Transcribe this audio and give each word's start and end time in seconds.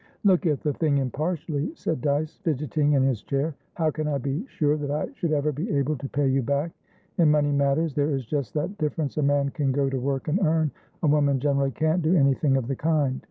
"Look 0.23 0.47
at 0.47 0.61
the 0.61 0.73
thing 0.73 0.97
impartially," 0.97 1.73
said 1.75 2.01
Dyce, 2.01 2.37
fidgetting 2.41 2.93
in 2.93 3.03
his 3.03 3.21
chair. 3.21 3.53
"How 3.75 3.91
can 3.91 4.07
I 4.07 4.17
be 4.17 4.43
sure 4.47 4.75
that 4.75 4.89
I 4.89 5.09
should 5.13 5.31
ever 5.31 5.51
be 5.51 5.69
able 5.75 5.95
to 5.97 6.09
pay 6.09 6.27
you 6.27 6.41
back? 6.41 6.71
In 7.19 7.29
money 7.29 7.51
matters 7.51 7.93
there 7.93 8.09
is 8.09 8.25
just 8.25 8.55
that 8.55 8.79
difference 8.79 9.17
a 9.17 9.21
man 9.21 9.49
can 9.49 9.71
go 9.71 9.91
to 9.91 9.99
work 9.99 10.27
and 10.27 10.39
earn; 10.41 10.71
a 11.03 11.07
woman 11.07 11.39
generally 11.39 11.69
can't 11.69 12.01
do 12.01 12.15
anything 12.15 12.57
of 12.57 12.67
the 12.67 12.75
kind. 12.75 13.19